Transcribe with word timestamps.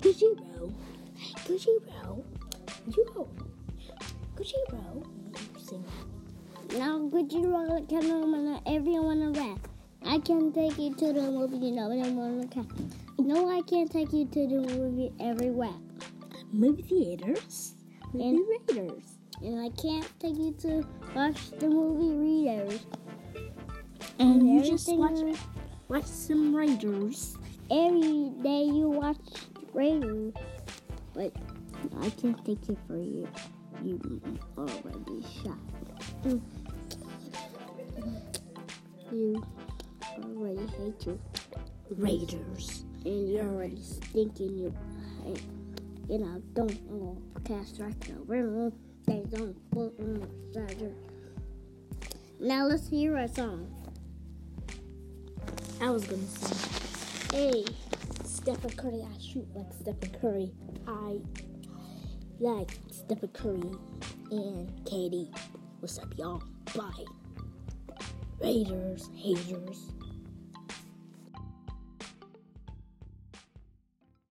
Gucci 0.00 1.78
bro. 1.86 2.24
You 2.96 3.04
go. 3.14 3.28
Gucci 4.36 4.54
bro. 4.68 5.02
Sing. 5.58 5.84
Now, 6.78 6.98
roll 7.48 7.84
can 7.88 8.10
on 8.10 8.60
everyone 8.66 9.22
a 9.22 9.30
rap. 9.30 9.58
I 10.04 10.18
can 10.18 10.52
take 10.52 10.78
you 10.78 10.94
to 10.94 11.12
the 11.12 11.22
movie, 11.22 11.56
you 11.66 11.72
know, 11.72 11.90
and 11.90 12.16
want 12.16 12.52
to 12.52 13.22
No, 13.22 13.48
I 13.48 13.62
can't 13.62 13.90
take 13.90 14.12
you 14.12 14.26
to 14.26 14.46
the 14.46 14.60
movie 14.76 15.12
every 15.20 15.50
rap. 15.50 15.74
Movie 16.52 16.82
theaters. 16.82 17.74
Movie 18.12 18.28
And- 18.28 18.44
raiders. 18.68 19.02
And 19.42 19.60
I 19.60 19.68
can't 19.70 20.08
take 20.18 20.36
you 20.38 20.52
to 20.60 20.86
watch 21.14 21.50
the 21.58 21.68
movie 21.68 22.16
Readers. 22.16 22.86
And 24.18 24.48
you 24.48 24.62
just 24.62 24.88
watch 24.96 25.18
watch 25.88 26.06
some 26.06 26.54
raiders. 26.56 27.36
every 27.70 28.30
day 28.42 28.64
you 28.64 28.88
watch 28.88 29.18
Raiders. 29.76 30.32
But 31.12 31.32
I 32.00 32.08
can't 32.10 32.42
take 32.46 32.66
you 32.66 32.78
for 32.86 32.96
you. 32.96 33.28
You 33.84 34.22
already 34.56 35.22
shot. 35.44 35.58
You 39.12 39.44
already 40.24 40.66
hate 40.78 41.06
you. 41.06 41.20
Raiders. 41.90 42.86
And 43.04 43.28
you're 43.30 43.44
already 43.44 43.82
stinking 43.82 44.58
you. 44.58 44.74
You 46.08 46.18
know, 46.18 46.42
don't 46.54 46.80
oh, 46.90 47.18
cast 47.44 47.78
right 47.78 47.94
over. 48.18 48.72
They 49.06 49.24
don't 49.28 49.70
put 49.70 49.92
on. 50.00 50.26
Now 52.40 52.64
let's 52.64 52.88
hear 52.88 53.16
a 53.18 53.28
song. 53.28 53.70
I 55.82 55.90
was 55.90 56.06
gonna 56.06 56.22
say, 56.22 57.36
Hey, 57.36 57.64
Stephen 58.46 58.70
Curry. 58.76 59.02
I 59.02 59.18
shoot 59.20 59.44
like 59.56 59.72
Stephen 59.72 60.20
Curry. 60.20 60.52
I 60.86 61.18
like 62.38 62.78
Stephen 62.92 63.28
Curry 63.30 63.72
and 64.30 64.70
Katie. 64.86 65.32
What's 65.80 65.98
up, 65.98 66.16
y'all? 66.16 66.40
Bye. 66.72 67.04
Raiders, 68.40 69.10
haters. 69.16 69.90